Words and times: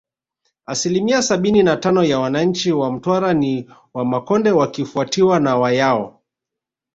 Asilimia 0.65 1.21
sabini 1.21 1.63
na 1.63 1.77
tano 1.77 2.03
ya 2.03 2.19
wananchi 2.19 2.71
wa 2.71 2.91
Mtwara 2.91 3.33
ni 3.33 3.69
Wamakonde 3.93 4.51
wakifuatiwa 4.51 5.39
na 5.39 5.55
Wayao 5.55 6.21